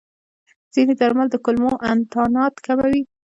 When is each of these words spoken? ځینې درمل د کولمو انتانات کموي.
ځینې 0.73 0.93
درمل 0.99 1.27
د 1.31 1.35
کولمو 1.45 1.71
انتانات 1.91 2.53
کموي. 2.65 3.01